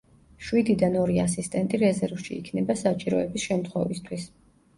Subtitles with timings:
[0.45, 4.29] შვიდიდან ორი ასისტენტი რეზერვში იქნება საჭიროების შემთხვევისთვის.